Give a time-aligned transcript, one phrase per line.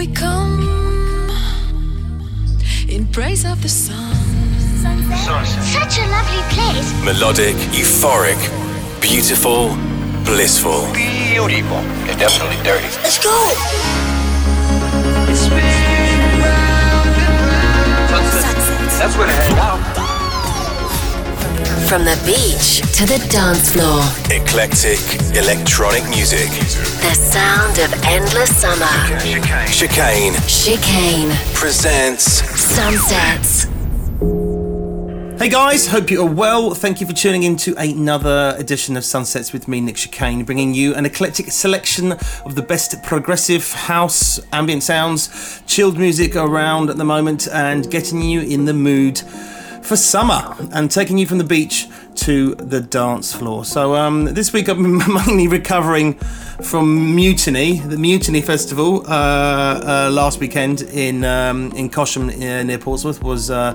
[0.00, 1.28] we come
[2.88, 4.14] in praise of the sun.
[5.76, 6.88] Such a lovely place.
[7.04, 8.40] Melodic, euphoric,
[9.02, 9.76] beautiful,
[10.24, 10.90] blissful.
[10.94, 11.82] Beautiful.
[12.08, 12.88] It's definitely dirty.
[13.02, 13.36] Let's go.
[18.98, 19.99] That's where to hang out.
[21.90, 24.00] From the beach to the dance floor,
[24.30, 25.00] Eclectic,
[25.36, 26.48] electronic music.
[27.02, 28.86] the sound of endless summer.
[29.66, 32.22] Chicane Chicane presents
[32.60, 33.64] Sunsets.
[35.40, 36.74] Hey guys, hope you are well.
[36.74, 40.72] Thank you for tuning in to another edition of Sunsets with me, Nick Chicane, bringing
[40.72, 42.12] you an eclectic selection
[42.44, 48.22] of the best progressive house, ambient sounds, chilled music around at the moment, and getting
[48.22, 49.20] you in the mood
[49.82, 53.64] for summer and taking you from the beach to the dance floor.
[53.64, 56.18] So um, this week I'm mainly recovering
[56.62, 62.78] from Mutiny, the Mutiny Festival uh, uh, last weekend in um, in Cosham uh, near
[62.78, 63.74] Portsmouth was uh,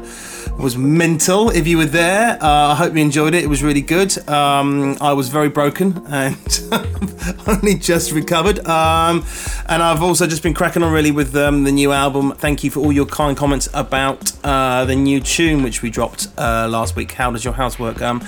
[0.59, 1.50] was mental.
[1.50, 3.44] If you were there, uh, I hope you enjoyed it.
[3.44, 4.16] It was really good.
[4.30, 6.38] Um, I was very broken and
[7.47, 8.59] only just recovered.
[8.67, 9.25] Um,
[9.67, 12.33] and I've also just been cracking on really with um, the new album.
[12.33, 16.36] Thank you for all your kind comments about uh, the new tune which we dropped
[16.38, 17.14] last week.
[17.14, 18.02] How does your house work?
[18.02, 18.24] Um,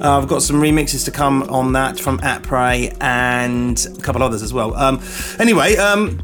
[0.00, 4.22] uh, I've got some remixes to come on that from At Prey and a couple
[4.22, 4.74] others as well.
[4.74, 5.02] Um,
[5.38, 6.20] anyway, um,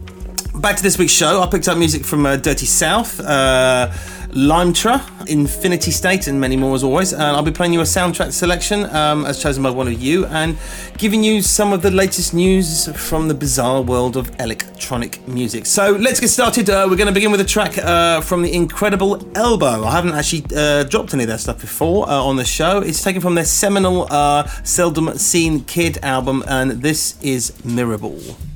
[0.55, 1.43] back to this week's show.
[1.43, 3.21] I picked up music from uh, Dirty South.
[3.21, 3.91] Uh,
[4.35, 7.13] Limetra, Infinity State, and many more as always.
[7.13, 10.27] And I'll be playing you a soundtrack selection um, as chosen by one of you
[10.27, 10.57] and
[10.99, 15.67] giving you some of the latest news from the bizarre world of electronic music.
[15.67, 16.69] So let's get started.
[16.69, 19.85] Uh, we're going to begin with a track uh, from the incredible Elbow.
[19.85, 22.81] I haven't actually uh, dropped any of their stuff before uh, on the show.
[22.81, 28.54] It's taken from their seminal uh, Seldom Seen Kid album, and this is Mirrorball.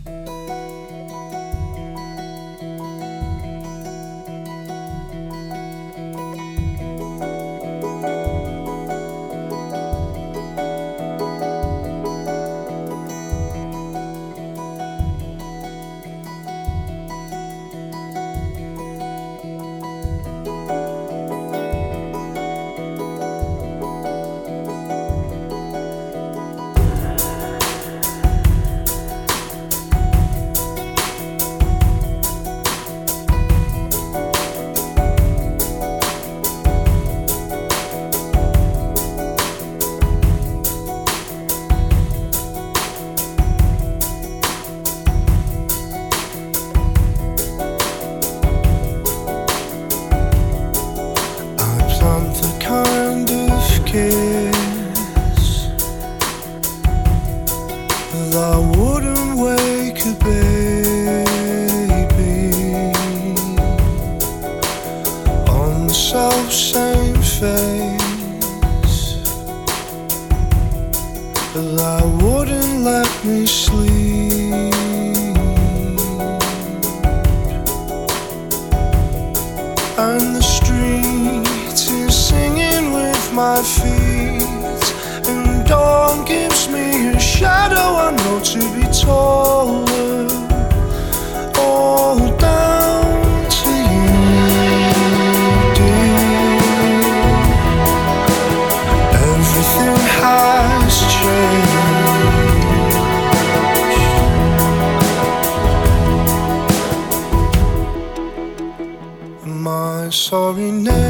[110.29, 111.08] Sorry name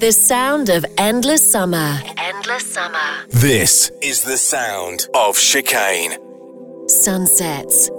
[0.00, 2.00] The sound of endless summer.
[2.16, 2.98] Endless summer.
[3.28, 6.16] This is the sound of chicane.
[6.88, 7.90] Sunsets.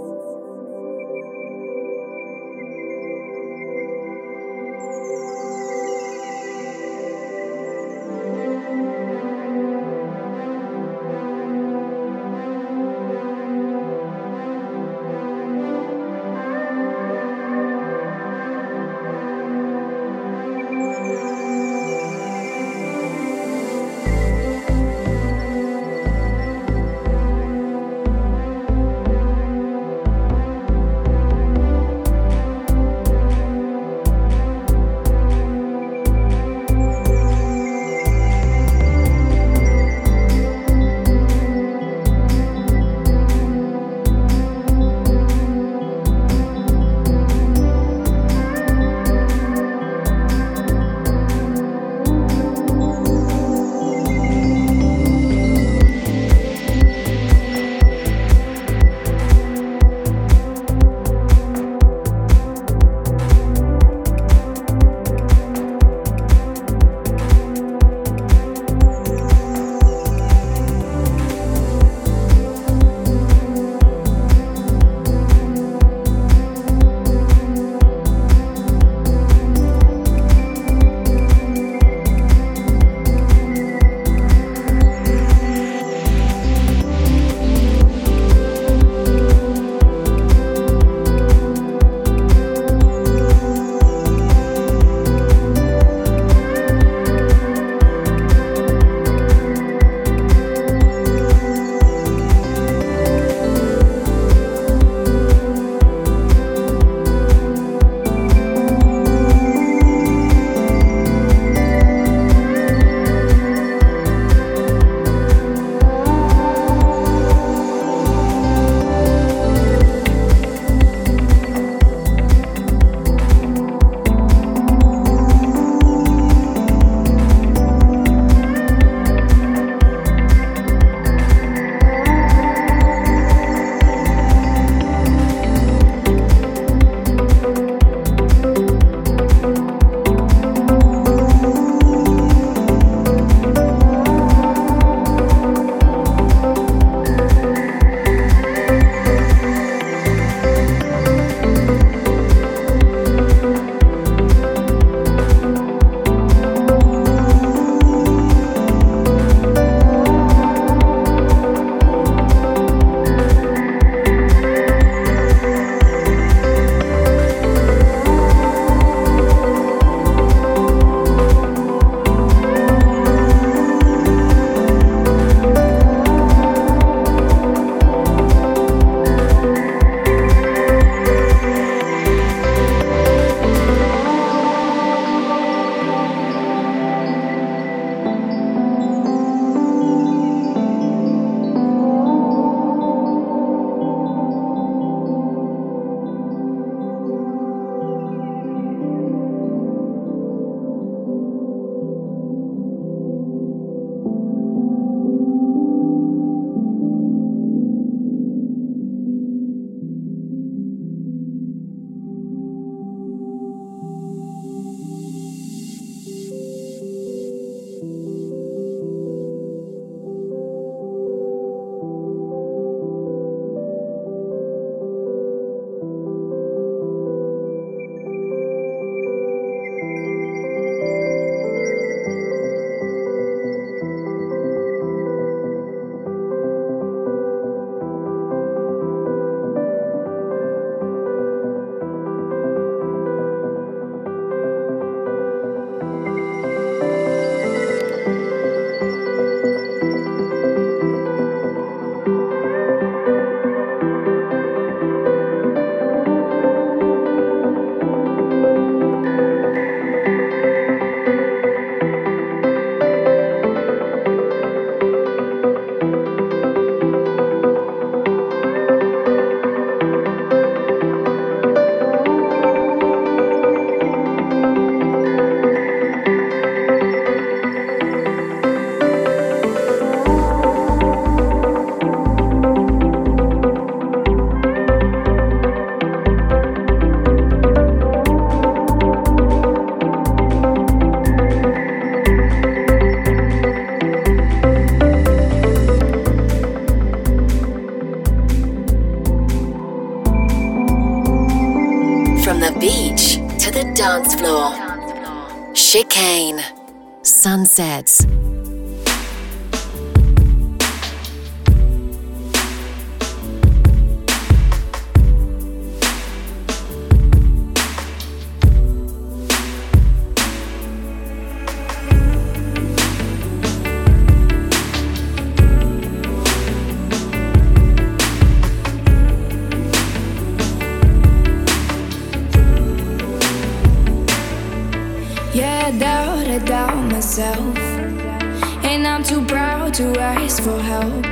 [339.75, 341.05] to ask for help.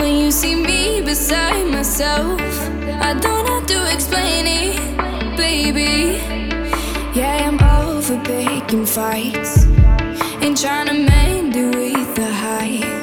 [0.00, 2.40] When you see me beside myself,
[3.00, 6.18] I don't have to explain it, baby.
[7.14, 9.66] Yeah, I'm over picking fights
[10.42, 13.01] and trying to mend it with the highs.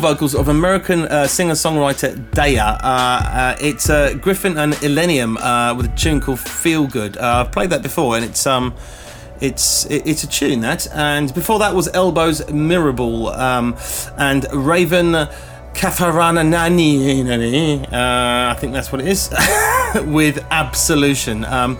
[0.00, 2.78] vocals of American uh, singer songwriter Daya.
[2.82, 7.16] Uh, uh, it's uh, Gryffin and Illenium uh, with a tune called Feel Good.
[7.16, 8.46] Uh, I've played that before and it's.
[8.46, 8.74] Um,
[9.42, 13.74] it's it's a tune that, and before that was Elbows Mirrorball um,
[14.18, 15.12] and Raven
[15.72, 17.86] Kafarana Nani.
[17.90, 19.30] I think that's what it is
[20.04, 21.46] with Absolution.
[21.46, 21.78] Um,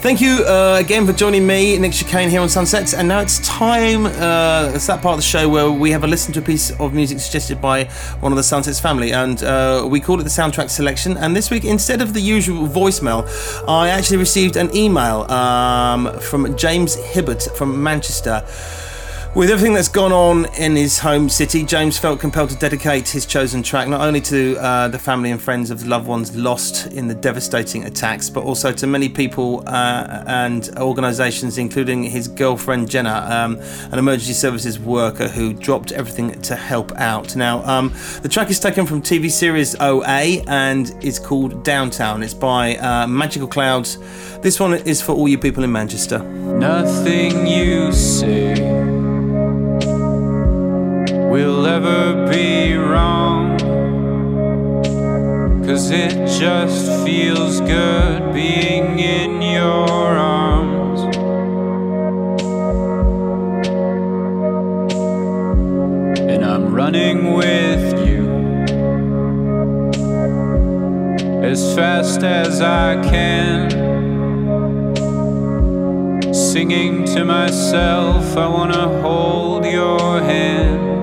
[0.00, 2.94] Thank you uh, again for joining me, Nick Chicane, here on Sunsets.
[2.94, 6.06] And now it's time, uh, it's that part of the show where we have a
[6.06, 7.84] listen to a piece of music suggested by
[8.20, 9.12] one of the Sunsets family.
[9.12, 11.18] And uh, we call it the soundtrack selection.
[11.18, 13.28] And this week, instead of the usual voicemail,
[13.68, 18.42] I actually received an email um, from James Hibbert from Manchester.
[19.32, 23.24] With everything that's gone on in his home city, James felt compelled to dedicate his
[23.26, 26.88] chosen track not only to uh, the family and friends of the loved ones lost
[26.88, 32.90] in the devastating attacks, but also to many people uh, and organisations, including his girlfriend
[32.90, 33.60] Jenna, um,
[33.92, 37.36] an emergency services worker who dropped everything to help out.
[37.36, 42.24] Now, um, the track is taken from TV series OA and is called Downtown.
[42.24, 43.96] It's by uh, Majical Cloudz.
[44.42, 46.18] This one is for all you people in Manchester.
[46.18, 47.92] Nothing you
[51.30, 53.56] will ever be wrong.
[55.64, 61.00] Cause it just feels good being in your arms.
[66.18, 68.28] And I'm running with you
[71.44, 73.70] as fast as I can.
[76.34, 80.99] Singing to myself, I wanna hold your hand.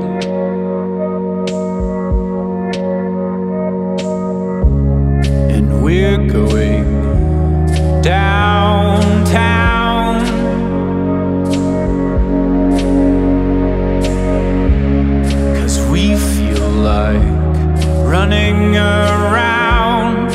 [5.88, 6.84] We're going
[8.02, 9.00] downtown.
[15.56, 17.24] Cause we feel like
[18.06, 20.28] running around.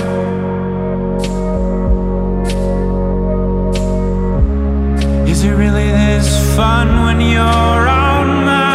[5.28, 8.71] Is it really this fun when you're on my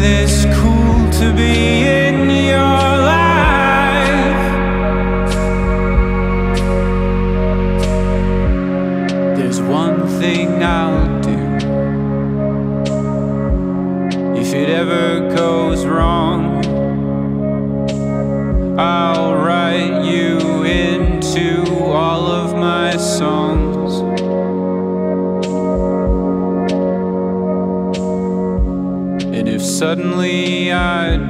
[0.00, 2.07] this cool to be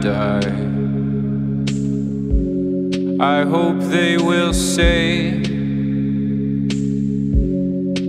[0.01, 0.39] die,
[3.21, 5.41] I hope they will say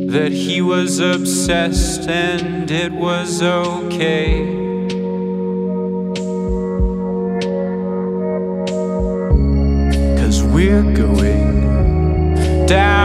[0.10, 4.46] that he was obsessed and it was okay.
[10.18, 12.99] Cause we're going downtown.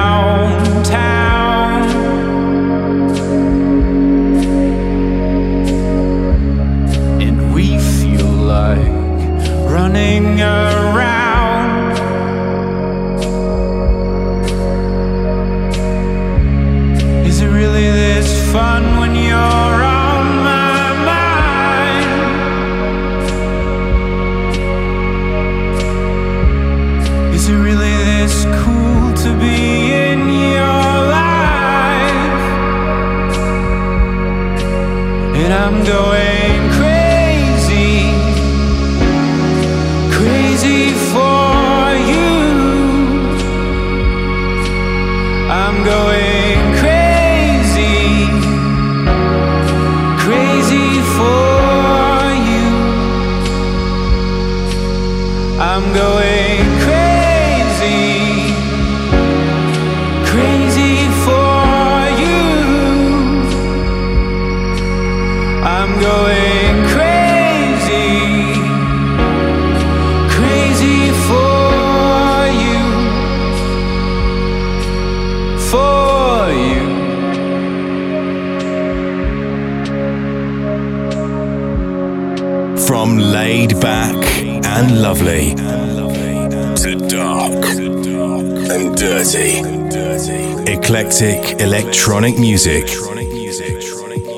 [92.24, 92.88] Electronic music.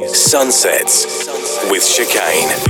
[0.08, 1.06] Sunsets
[1.70, 2.65] with Chicane.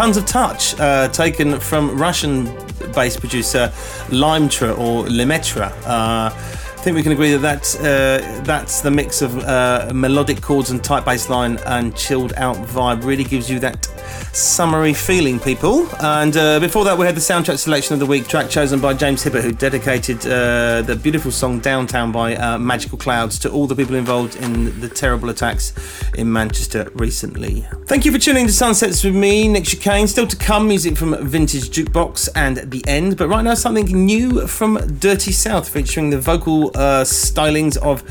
[0.00, 2.46] Tons of Touch, uh, taken from Russian
[2.94, 3.70] bass producer
[4.08, 5.70] Limetra or Limetra.
[5.84, 10.40] Uh, I think we can agree that that's, uh, that's the mix of uh, melodic
[10.40, 13.04] chords and tight bass line and chilled out vibe.
[13.04, 13.84] Really gives you that
[14.32, 15.86] summery feeling, people.
[16.02, 18.94] And uh, before that, we had the soundtrack selection of the week, track chosen by
[18.94, 23.66] James Hibbert, who dedicated uh, the beautiful song Downtown by uh, Majical Cloudz to all
[23.66, 25.74] the people involved in the terrible attacks
[26.14, 27.66] in Manchester recently.
[27.90, 30.06] Thank you for tuning to Sunsets with me, Nick Chicane.
[30.06, 33.16] Still to come, music from Vintage Jukebox and The End.
[33.16, 38.04] But right now, something new from Dirty South featuring the vocal uh, stylings of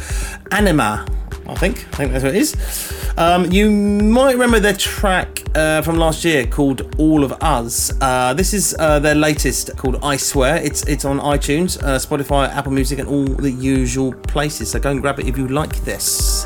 [0.52, 1.06] Anima.
[1.48, 1.88] I think.
[1.94, 3.14] I think that's what it is.
[3.18, 8.34] Um, you might remember their track uh, from last year called "All of Us." Uh,
[8.34, 12.74] this is uh, their latest called "I Swear." It's it's on iTunes, uh, Spotify, Apple
[12.74, 14.72] Music, and all the usual places.
[14.72, 16.46] So go and grab it if you like this.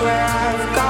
[0.00, 0.87] where I've gone.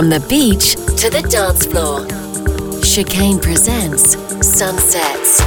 [0.00, 2.06] From the beach to the dance floor.
[2.82, 5.39] Chicane presents Sunsets.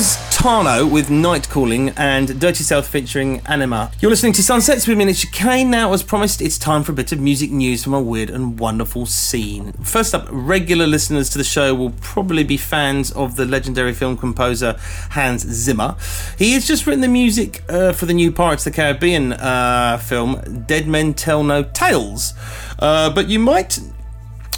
[0.00, 3.92] Tano with Night Calling and Dirty South featuring Anima.
[4.00, 5.68] You're listening to Sunsets with Nick Chicane.
[5.68, 8.58] Now, as promised, it's time for a bit of music news from a weird and
[8.58, 9.72] wonderful scene.
[9.82, 14.16] First up, regular listeners to the show will probably be fans of the legendary film
[14.16, 14.76] composer
[15.10, 15.96] Hans Zimmer.
[16.38, 19.98] He has just written the music uh, for the new Pirates of the Caribbean uh,
[19.98, 22.32] film Dead Men Tell No Tales.
[22.78, 23.78] Uh, but you might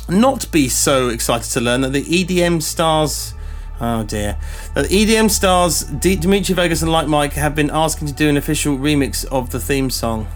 [0.09, 3.34] not be so excited to learn that the EDM stars
[3.82, 4.38] Oh dear.
[4.76, 8.28] Uh, the EDM stars D- Dimitri Vegas and Like Mike have been asking to do
[8.28, 10.28] an official remix of the theme song.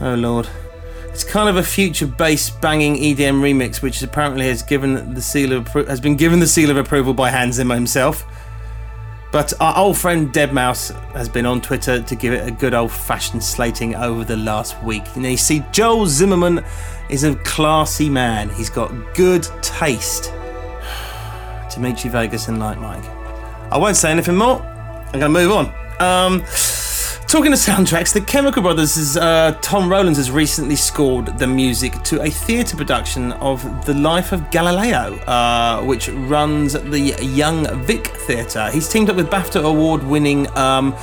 [0.00, 0.48] Oh lord.
[1.08, 5.52] It's kind of a future bass banging EDM remix, which apparently has given the seal
[5.52, 8.24] of has been given the seal of approval by Hans Zimmer himself.
[9.32, 12.92] But our old friend deadmau5 has been on Twitter to give it a good old
[12.92, 15.02] fashioned slating over the last week.
[15.16, 16.64] And you see, Joel Zimmerman
[17.10, 18.48] is a classy man.
[18.50, 20.32] He's got good taste.
[21.78, 23.04] Dimitri Vegas and Like Mike.
[23.70, 24.60] I won't say anything more.
[24.60, 25.66] I'm going to move on.
[26.00, 26.40] Um,
[27.28, 32.20] talking to soundtracks, the Chemical Brothers' uh, Tom Rowlands has recently scored the music to
[32.22, 38.70] a theatre production of The Life of Galileo, uh, which runs the Young Vic Theatre.
[38.72, 40.96] He's teamed up with BAFTA award winning um,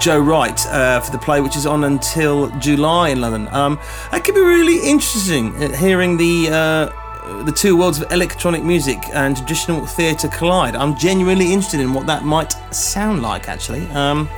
[0.00, 3.48] Joe Wright uh, for the play, which is on until July in London.
[3.54, 3.78] Um,
[4.12, 7.01] that could be really interesting, uh, hearing the uh,
[7.44, 10.76] the two worlds of electronic music and traditional theatre collide.
[10.76, 13.86] I'm genuinely interested in what that might sound like, actually.
[13.88, 14.28] Um,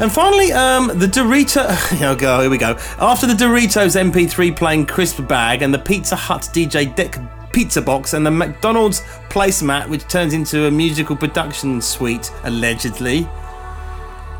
[0.00, 1.66] and finally, um, the Dorito.
[2.06, 2.76] Oh, go, here we go.
[2.98, 7.18] After the Doritos MP3 playing crisp bag and the Pizza Hut DJ deck
[7.52, 9.00] pizza box and the McDonald's
[9.30, 13.26] placemat, which turns into a musical production suite, allegedly.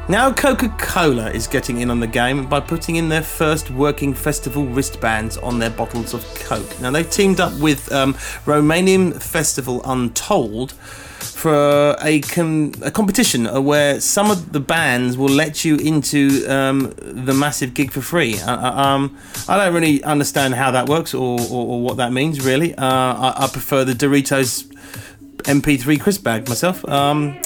[0.09, 4.15] Now, Coca Cola is getting in on the game by putting in their first working
[4.15, 6.81] festival wristbands on their bottles of Coke.
[6.81, 13.99] Now, they've teamed up with um, Romanian Festival Untold for a, com- a competition where
[13.99, 18.39] some of the bands will let you into um, the massive gig for free.
[18.39, 22.13] Uh, uh um, I don't really understand how that works or, or, or what that
[22.13, 22.77] means, really.
[22.77, 24.73] Uh, I, I, prefer the Doritos
[25.39, 26.89] MP3 crisp bag myself.
[26.89, 27.41] Um,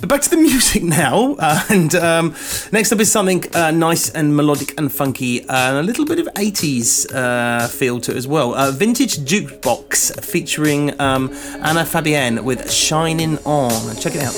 [0.00, 1.36] but back to the music now.
[1.38, 2.34] Uh, and um,
[2.72, 6.18] next up is something uh, nice and melodic and funky, uh, and a little bit
[6.18, 8.54] of 80s uh, feel to it as well.
[8.54, 11.30] Uh, vintage Jukebox featuring um,
[11.62, 13.96] Anna Fabienne with Shining On.
[13.96, 14.34] Check it out.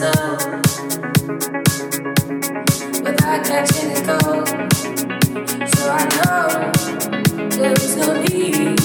[0.00, 0.77] without
[3.48, 4.46] catching it cold.
[5.74, 8.77] So I know there is no need.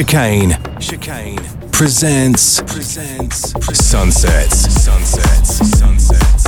[0.00, 0.56] Chicane.
[0.80, 1.36] Chicane
[1.72, 4.82] presents presents Sunsets.
[4.82, 5.78] Sunsets.
[5.78, 6.39] Sunsets.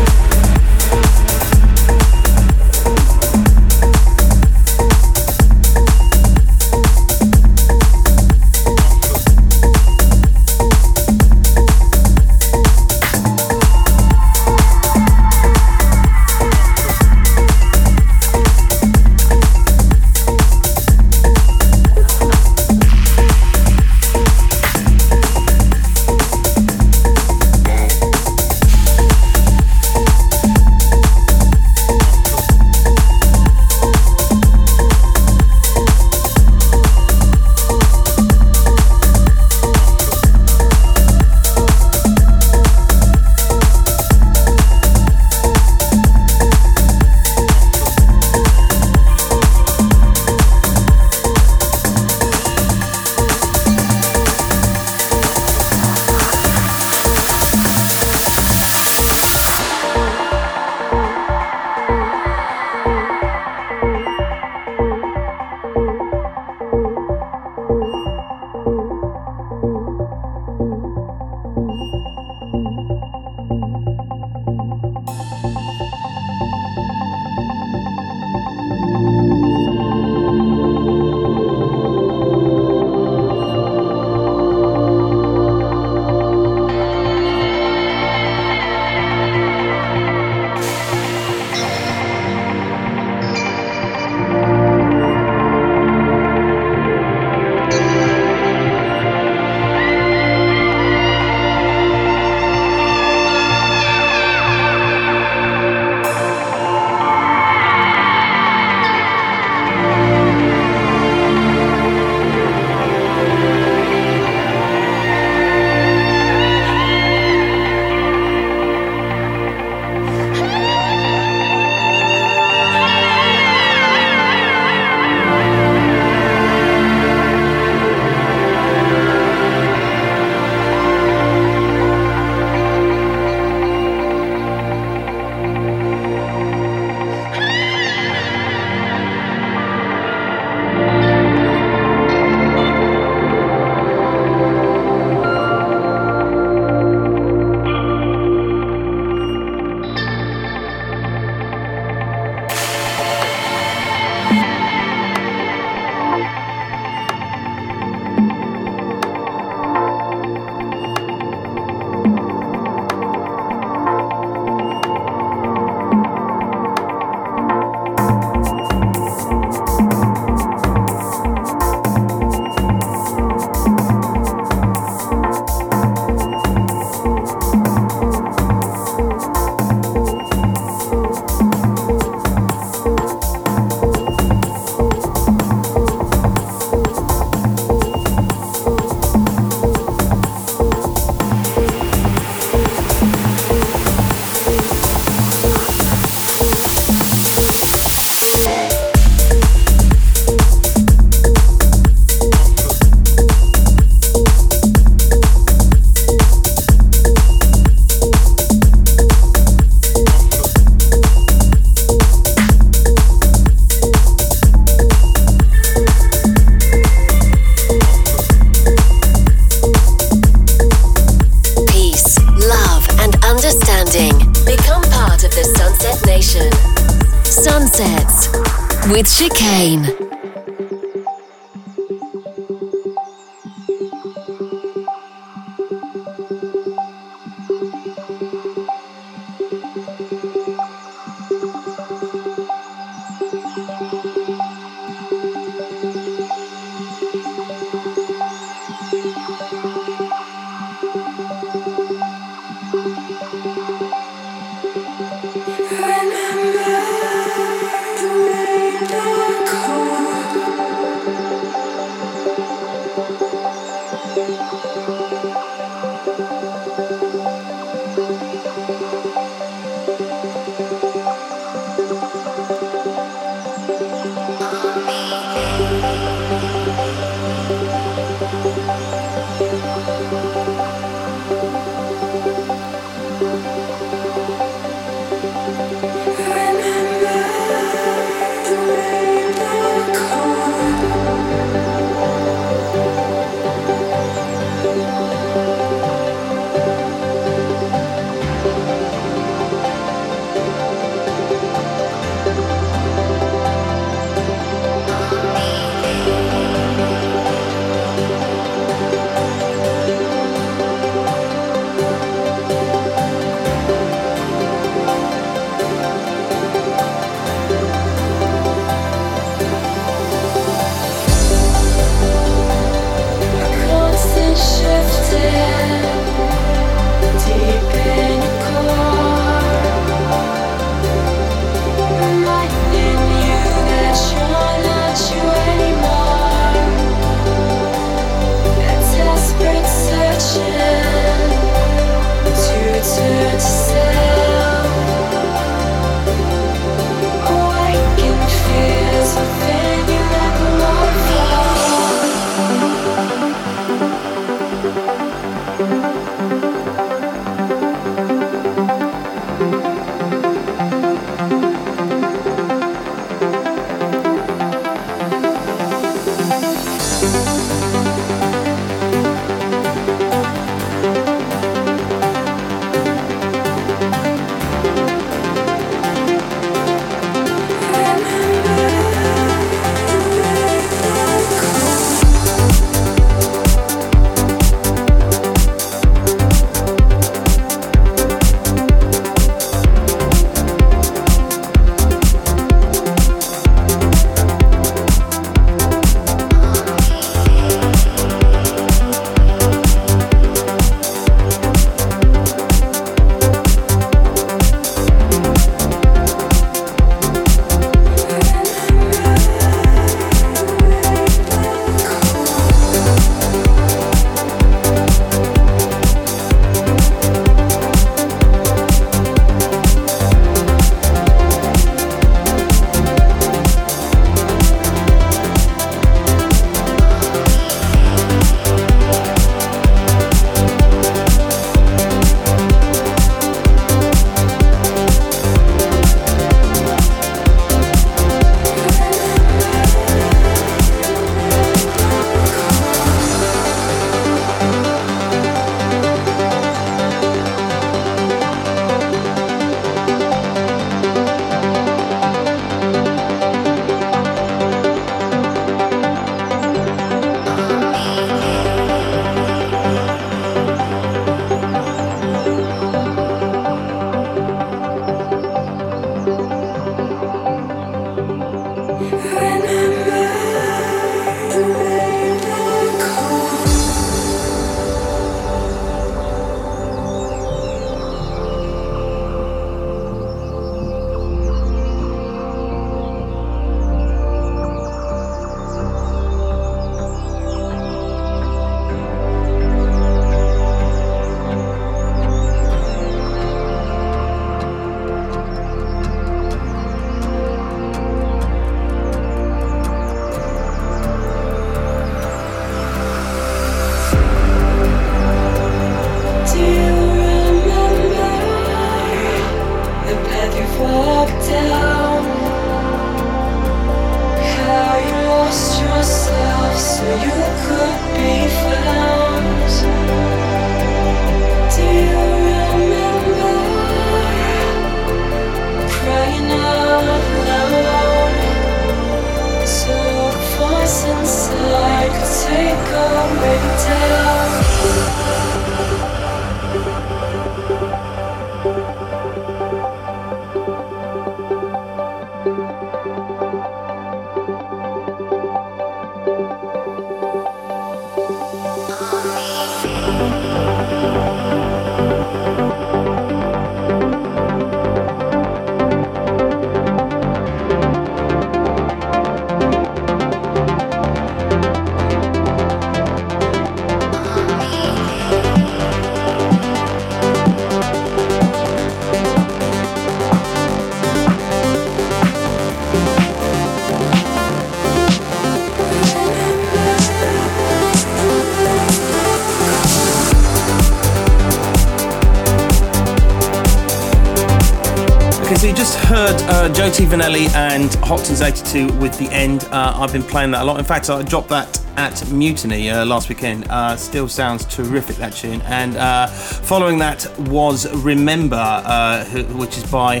[585.94, 586.86] Heard uh, Joe T.
[586.86, 589.44] Vanelli and Hopkins 82 with The End.
[589.44, 590.58] Uh, I've been playing that a lot.
[590.58, 593.46] In fact, I dropped that at Mutiny uh, last weekend.
[593.48, 595.40] Uh, still sounds terrific, that tune.
[595.42, 600.00] And uh, following that was Remember, uh, which is by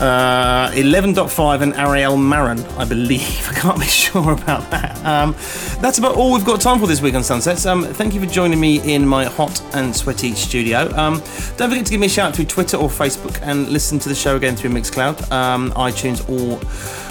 [0.00, 3.48] uh, 11.5 and Ariel Marin, I believe.
[3.50, 4.96] I can't be sure about that.
[5.04, 5.32] Um,
[5.80, 7.66] that's about all we've got time for this week on Sunsets.
[7.66, 10.90] Um, thank you for joining me in my hot and sweaty studio.
[10.96, 11.14] Um,
[11.56, 14.14] don't forget to give me a shout through Twitter or Facebook and listen to the
[14.14, 16.56] show again through Mixcloud, um, iTunes, or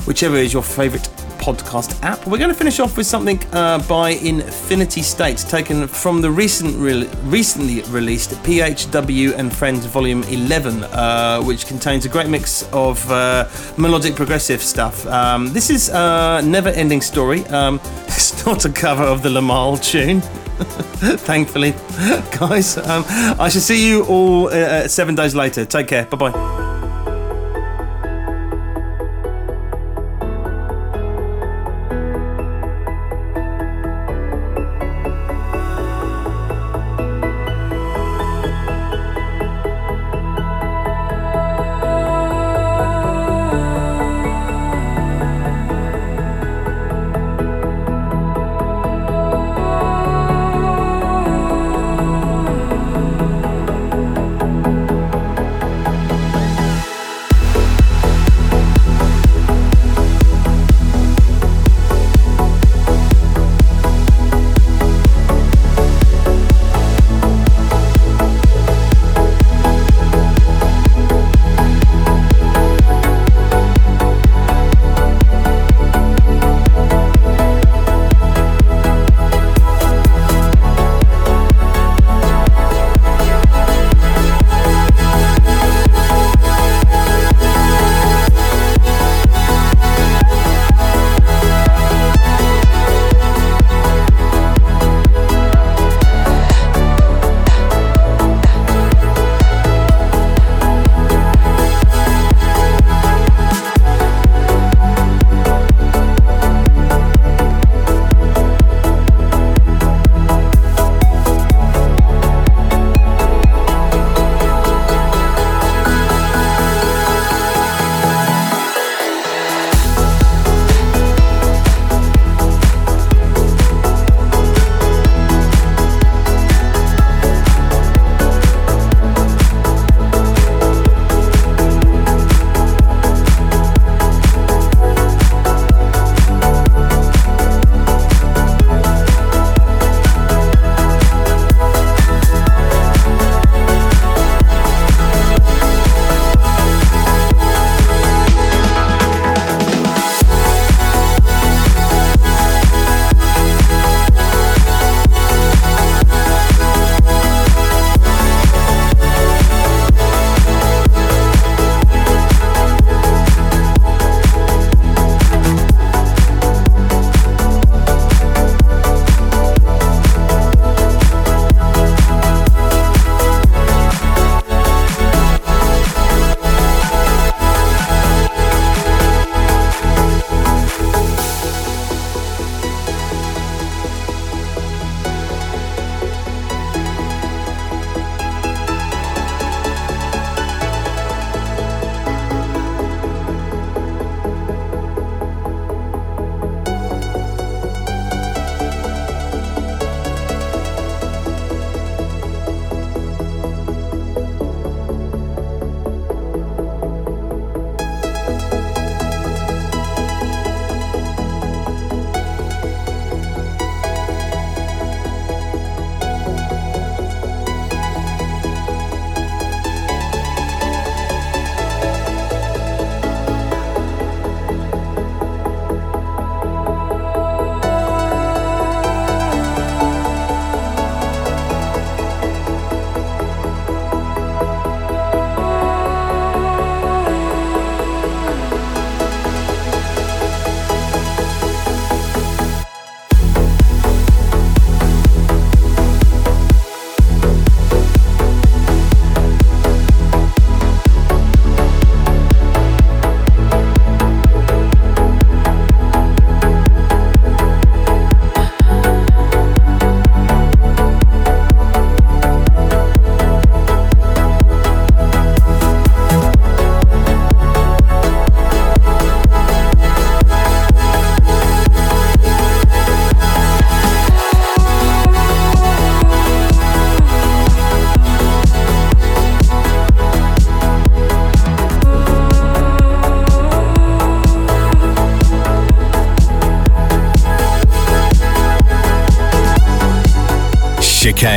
[0.05, 1.07] whichever is your favourite
[1.39, 2.25] podcast app.
[2.27, 6.75] We're going to finish off with something uh, by Infinity States, taken from the recent
[6.77, 13.09] re- recently released PHW and Friends Volume 11, uh, which contains a great mix of
[13.11, 15.05] uh, melodic progressive stuff.
[15.07, 17.45] Um, this is a never ending story.
[17.47, 20.21] Um, it's not a cover of the Limahl tune.
[20.59, 21.71] Thankfully,
[22.37, 22.77] guys.
[22.77, 25.63] Um, I shall see you all uh, seven days later.
[25.65, 26.05] Take care.
[26.05, 26.68] Bye bye.